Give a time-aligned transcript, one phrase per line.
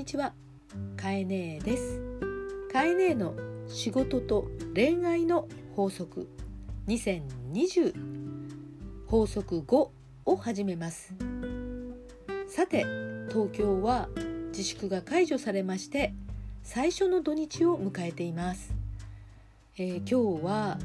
[0.00, 0.32] にちは。
[0.96, 2.00] かえねえです。
[2.72, 3.34] かえねえの
[3.68, 6.26] 仕事と恋愛の法則。
[6.88, 7.92] 2020
[9.06, 9.88] 法則5
[10.24, 11.12] を始めます。
[12.48, 12.86] さて
[13.28, 14.08] 東京は
[14.52, 16.14] 自粛が解除されまして
[16.62, 18.72] 最初の土日を迎えています、
[19.76, 20.78] えー、今日は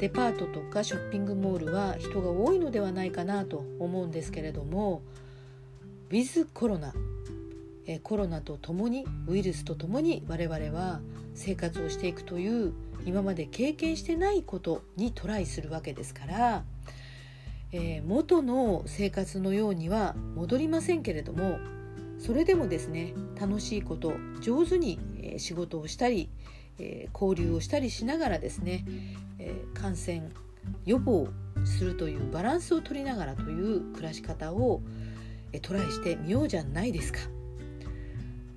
[0.00, 5.02] デパートとかショッピングモールは人が多いのではないかなと思うんですけれども
[6.10, 6.92] ウィズコロナ。
[7.86, 11.00] えコロナとともにウイルスとともに我々は
[11.34, 12.72] 生活をしていくという
[13.04, 16.64] 今まで経験してないことにトライするわけですから、
[17.72, 21.60] えー、元の生活のようには戻りませんけれども
[22.18, 24.98] それでもですね楽しいこと上手に、
[25.38, 26.30] 仕事をしたり、
[26.78, 28.86] え交流をしたりしながらですね、
[29.38, 30.22] え感染
[30.86, 31.28] 予防
[31.66, 34.80] するというバランスを取りながらという暮らし方を、
[35.60, 37.18] トライしてみようじゃないですか。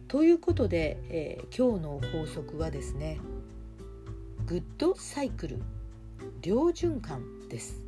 [0.09, 3.19] ということで、えー、今日の法則はですね
[4.47, 5.61] グッドサイクル
[6.43, 7.83] 良循環です。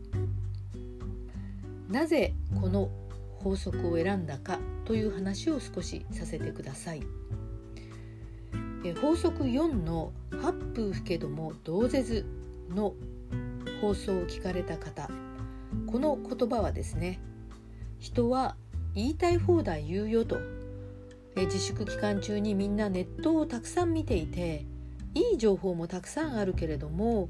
[1.90, 2.92] なぜこの
[3.40, 7.02] 法則を選んだかという話を少しさせてください。
[8.86, 12.24] え法則4の「八風吹けども同絶」
[12.70, 12.94] の
[13.82, 15.10] 放送を聞かれた方
[15.88, 17.20] この言葉はですね
[17.98, 18.56] 人は
[18.94, 20.61] 言いたい放題言うよと
[21.36, 24.66] え自粛期間中にみんなネットをたくさん見ていて
[25.14, 27.30] いい情報もたくさんあるけれども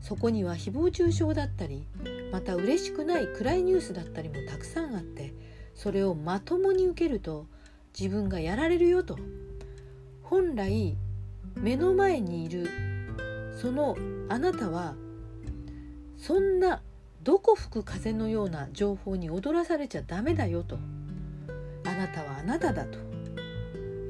[0.00, 1.86] そこには誹謗中傷だったり
[2.32, 5.34] また嬉しくない暗いニュースだったりもたくさんあって
[5.74, 7.46] それをまともに受けると
[7.98, 9.18] 自分がやられるよと。
[10.22, 10.96] 本来
[11.54, 12.68] 目の前にいる
[13.60, 13.96] その
[14.28, 14.94] あなたは
[16.18, 16.82] そんな
[17.22, 20.78] どこ吹く風のような情報に踊らされちゃダメだよと。
[21.84, 23.05] あなたはあなただと。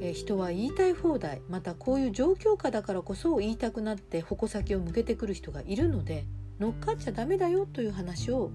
[0.01, 6.25] え人は言いたい放題またこういう状況下だからこそ言いたくなって矛先を向けてくる人がいるので
[6.59, 8.51] 乗っかっちゃダメだよという話を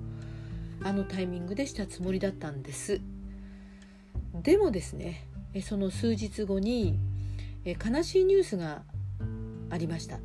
[0.83, 3.01] あのタイミングでしたつもりだったんです。
[4.43, 5.29] でもですね
[5.63, 6.99] その数日後に
[7.65, 8.83] 悲しいニュースが
[9.71, 10.19] ありました。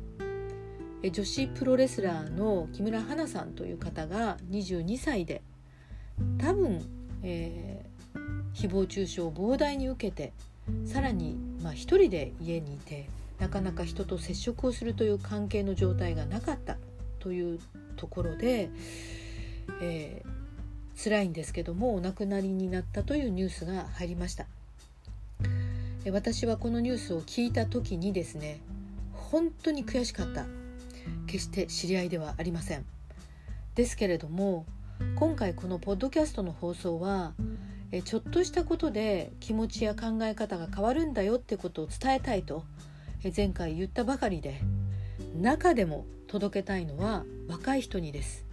[1.12, 5.42] 女子プロレスラーの木村花さんという方が22歳で
[6.38, 6.82] 多分、
[7.22, 10.32] えー、誹謗中傷を膨大に受けて
[10.84, 13.08] さらに、まあ、一人で家にいて
[13.38, 16.76] なかなか人と接触をするという関係の状態がなかった
[17.20, 17.60] という
[17.96, 18.70] ところで、
[19.80, 24.46] えー、辛いんですけどもお亡くなりになったというニュースが入りました。
[26.10, 28.60] 私はこのニュースを聞いた時にですね
[29.12, 30.46] 本当に悔しかった。
[31.26, 32.84] 決して知り合いではありません。
[33.74, 34.66] ですけれども
[35.16, 37.34] 今回このポッドキャストの放送は
[37.90, 42.64] えちょっとしたことで気持ちや考え方が変わるんだよってことを伝えたいと
[43.24, 44.60] え前回言ったばかりで
[45.34, 48.44] 中でも届けたいのは若い人にです。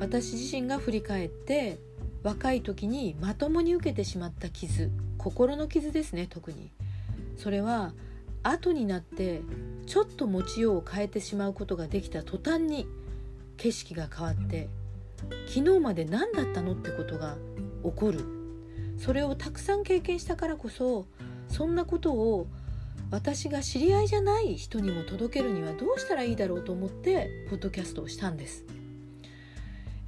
[0.00, 1.78] 私自身が振り返って
[2.22, 6.70] 若い時にまともに受けてしまった傷心の傷ですね特に。
[7.36, 7.92] それは
[8.42, 9.42] 後になって
[9.86, 12.86] ちょっと持ちようを変えてしまうことができた途端に
[13.56, 14.68] 景色が変わって
[15.48, 17.36] 昨日まで何だったのってことが
[17.90, 18.38] 起こる。
[18.98, 21.06] それをたくさん経験したからこそ
[21.48, 22.48] そんなことを
[23.10, 28.64] 私が知り合いじゃない人にも届けるにはどうしたらいいだろうと思ってポッドキャストをしたんです。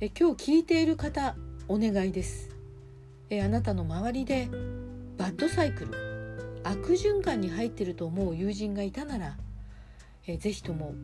[0.01, 1.37] え今日聞いている方
[1.69, 2.51] お願いです。
[3.31, 4.49] えあなたの周りで
[5.17, 9.37] バッドサイクル悪循環に入ってると思う友人がいたなら
[10.27, 10.95] えぜひとも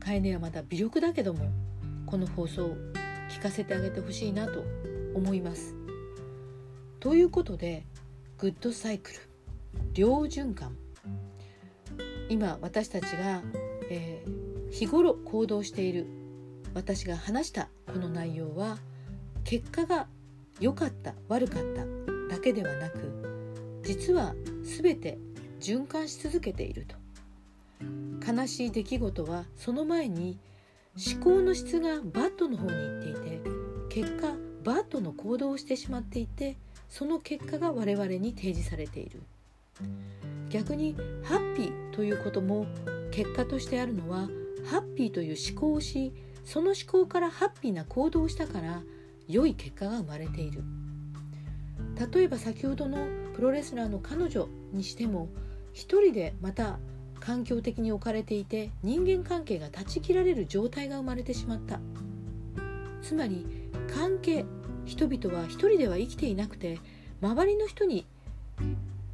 [0.00, 1.50] カエネはまだ微力だけども
[2.06, 2.76] この放送を
[3.28, 4.64] 聞かせてあげてほしいなと
[5.14, 5.74] 思います。
[7.06, 7.84] ということで
[8.36, 9.20] グッドサイクル
[9.94, 10.76] 良循環。
[12.28, 13.42] 今私たちが、
[13.88, 16.08] えー、日頃行動している
[16.74, 18.78] 私が話したこの内容は
[19.44, 20.08] 結果が
[20.58, 21.84] 良かった悪かった
[22.28, 25.16] だけではなく実は全て
[25.60, 26.96] 循環し続けていると。
[28.26, 30.40] 悲しい出来事はその前に
[31.14, 33.40] 思考の質がバッドの方に行っていて
[33.90, 34.32] 結果
[34.64, 36.56] バッドの行動をしてしまっていて
[36.88, 39.22] その結果が我々に提示されている。
[40.50, 42.66] 逆にハッピーということも
[43.10, 44.28] 結果としてあるのは
[44.66, 46.12] ハッピーという思考をし
[46.44, 48.82] その思考からハッピーな行動をしたから
[49.28, 50.62] 良い結果が生まれている。
[52.12, 55.28] 例えば先ほどのプロレスラーの彼女にしても
[55.72, 56.78] 一人でまた
[57.20, 61.80] 環境的に置かれていて人間関係が断ち切られる状態が生まれてしまった。
[63.02, 63.46] つまり
[63.92, 64.44] 関係
[64.86, 66.78] 人々は一人では生きていなくて
[67.20, 68.06] 周りの人に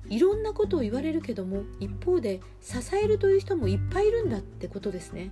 [0.09, 5.31] いろんなことを言われるけども一方で支えるという人もいっぱいいるんだってことですね。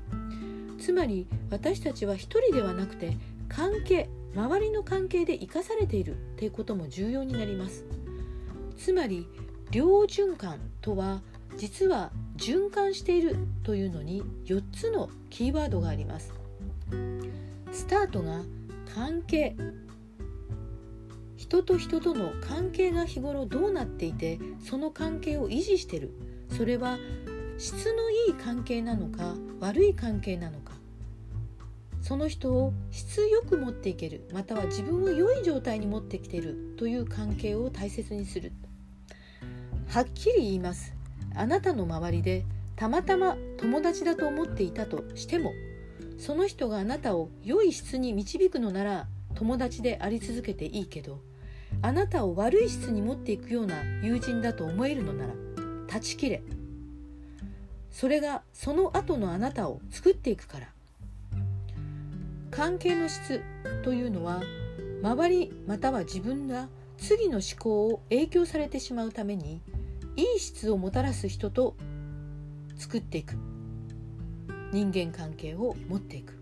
[0.81, 3.16] つまり私たちは一人ではなくて
[3.48, 7.84] 関係周りの関係で生かされているっていうことも重要になります。
[8.78, 9.26] つまり
[9.72, 11.20] 良循環とは
[11.56, 16.32] 実は循環しているというのに4つのキーワードがあります。
[17.72, 18.42] スタートが
[18.94, 19.54] 関係
[21.40, 26.12] 人と人との関係が日頃どうなっていてその関係を維持してる。
[26.54, 26.98] それは
[27.56, 30.75] 質のいい関係なのか悪い関係なのか。
[32.02, 38.52] その人を質よく持っていけるまたは自分を良い状態に持ってきてるという関係を大切にする。
[39.88, 40.92] はっきり言います。
[41.34, 42.44] あなたの周りで
[42.76, 45.52] たまたま友達だと思っていたとしても
[46.19, 51.29] その人があなたを良い質に導くのなら友達であり続けていいけど
[51.82, 55.34] あなたを悪い質に持っていくような友人だと思えるのなら
[55.88, 56.42] 断ち切れ。
[57.90, 60.68] それがその後のあなたを作っていくから。
[62.50, 63.42] 関係の質
[63.82, 64.42] というのは
[65.02, 66.68] 周りまたは自分が
[66.98, 69.62] 次の思考を影響されてしまうために
[70.16, 71.76] いい質をもたらす人と
[72.76, 73.34] 作っていく。
[74.72, 76.34] 人間関係を持っていく。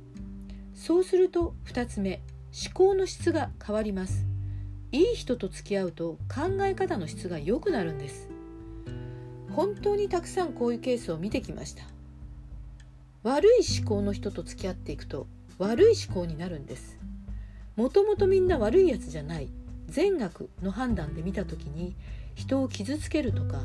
[0.75, 2.21] そうすると2つ目
[2.53, 4.27] 思考の質が変わります。
[4.91, 8.29] いい人と付き合うと考え方の質が良くなるんです。
[9.55, 11.83] 本当にたくさんこういうケースを見てきました。
[13.23, 15.27] 悪い思考の人と付き合っていくと
[15.59, 16.99] 悪い思考になるんです。
[17.77, 19.49] もともとみんな悪いやつじゃない。
[19.89, 21.95] 善悪の判断で見た時に
[22.35, 23.63] 人を傷つけるとか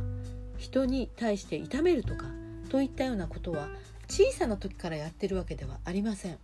[0.57, 2.25] 人に対して痛めるとか
[2.69, 3.67] といったようなことは
[4.07, 6.37] 小さな時からやってるわけではありません。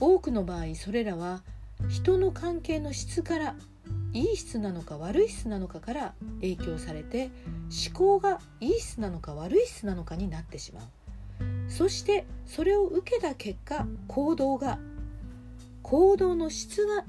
[0.00, 1.42] 多くの場合それらは
[1.86, 3.54] 人の関係の質から
[4.12, 7.30] いい質なのか悪い質なのかから影響されて
[7.86, 10.84] 思考がいい質なのか悪い質なのかになってしまう。
[11.68, 14.78] そしてそれを受けた結果行動が
[15.82, 17.04] 行動の質が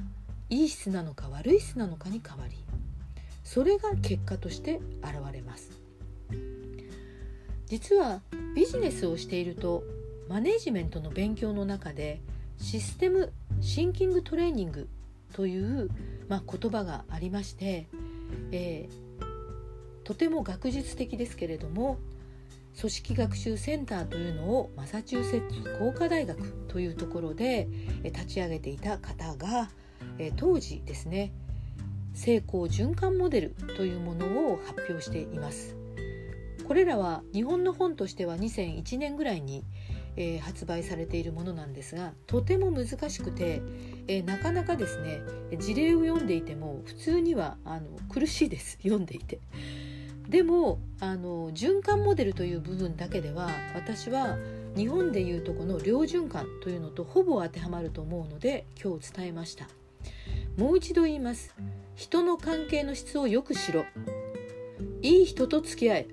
[0.49, 2.57] いい質なのか悪い質なのかに変わり
[3.43, 5.71] それが結果として現れます。
[7.65, 8.21] 実は
[8.55, 9.83] ビジネスをしていると
[10.27, 12.19] マネジメントの勉強の中で
[12.57, 13.31] システム
[13.61, 14.89] シンキングトレーニング
[15.33, 15.89] という、
[16.27, 17.87] まあ、言葉がありまして、
[18.51, 21.97] えー、とても学術的ですけれども
[22.79, 27.67] 組織学習センターというのをマサチューセッツ工科大学というところで
[28.03, 29.69] 立ち上げていた方が
[30.37, 31.33] 当時ですね
[32.13, 35.75] 成功循環モデルというものを発表しています。
[36.69, 39.63] これらは日本の本としては2001年ぐらいに、
[40.19, 43.61] えー、発売されているものなんですがとても難しくて、
[44.07, 45.21] えー、なかなかですね
[45.57, 49.39] 事例を読んでいても普通にはあの苦しいです読んでいて。
[50.27, 54.37] でもあの循環モデルという部分だけでは私は
[54.75, 59.67] 日本でいうとこの良循環というのとほぼ当てはまると思うので今日伝えました。
[60.55, 61.55] もう一度言います。
[61.95, 63.85] 人の関係の質をよくしろ。
[65.01, 66.07] いい人と付き合え。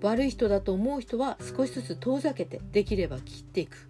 [0.00, 3.88] 悪い人だと思う人は少しずつ遠ざけてできれば切っていく。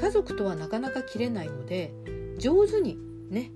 [0.00, 1.92] 家族とはなかなか切れないので
[2.38, 2.96] 上手に
[3.30, 3.50] ね、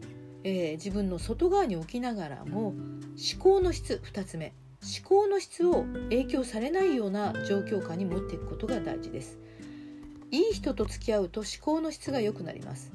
[0.44, 2.76] えー、自分の外側に置きながらも思
[3.38, 9.38] 考の質2つ目思考の質を影響されないような状況下に持っていくことが大事です。
[10.32, 12.90] いい人と付き合うと思考の質が良くなります。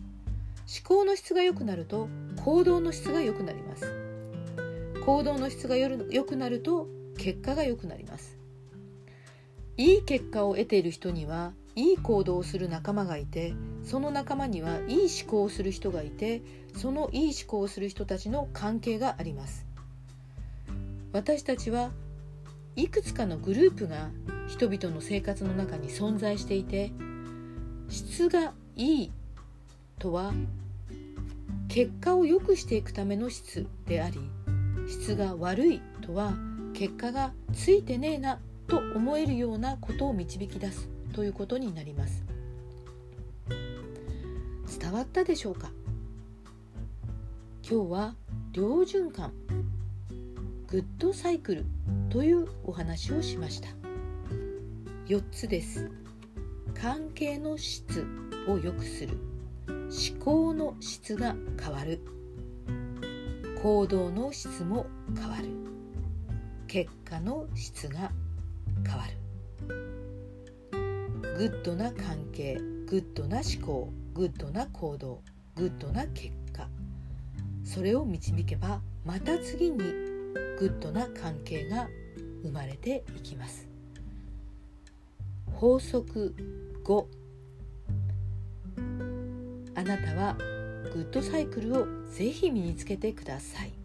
[0.67, 2.09] 思考の質が良くなると
[2.43, 3.93] 行動の質が良くなります。
[5.05, 8.37] 行動の質が良くなると結果が良くなります。
[9.77, 16.41] いい結果を得ている人にはいい行動をする仲間がいてその仲間にはいい思考をする人がいて
[16.75, 19.67] そのいい思考をする人たちの関係があります。
[21.13, 21.91] 私たちは
[22.75, 24.09] いくつかのグループが
[24.47, 26.91] 人々の生活の中に存在していて
[27.89, 29.11] 質がいい
[29.99, 30.33] とは
[31.69, 34.19] 結果を良くしていくための質であり
[34.87, 36.33] 質が悪いとは
[36.77, 42.23] 結果がついてねえなと思えるようなことを導き出すということになります。
[44.79, 45.71] 伝わったでしょうか？
[47.67, 48.15] 今日は
[48.53, 49.33] 良循環
[50.67, 51.65] グッドサイクル
[52.11, 53.69] というお話をしました。
[55.07, 55.89] 4つです。
[56.75, 58.05] 関係の質
[58.47, 59.17] を良くする。
[59.67, 62.01] 思考の質が変わる。
[63.63, 64.85] 行動の質も
[65.19, 65.76] 変わる。
[66.67, 68.11] 結果の質が
[68.85, 69.17] 変わる。
[71.37, 72.55] グッドな関係
[72.87, 75.21] グッドな思考グッドな行動
[75.55, 76.67] グッドな結果。
[77.63, 81.87] それを導けばまた次にグッドな関係が
[82.43, 83.67] 生まれていきます。
[85.53, 86.35] 法則
[86.83, 87.05] 5
[89.75, 90.35] あなたは
[90.93, 93.76] グッドサイクルをぜひ身につけてください。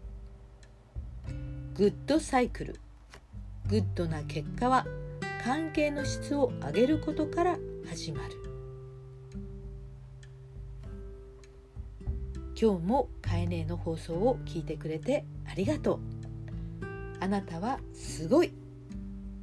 [1.75, 2.79] グッドサイクル。
[3.67, 4.85] グッドな結果は
[5.43, 7.57] 関係の質を上げることから
[7.89, 8.29] 始まる。
[12.55, 15.99] 今日もカエネの放送を聞いてくれてありがとう。
[17.19, 18.53] あなたはすごい。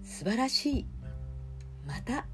[0.05, 0.87] 素晴らしい。
[1.85, 2.29] また